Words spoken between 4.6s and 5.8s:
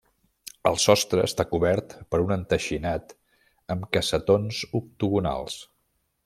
octogonals.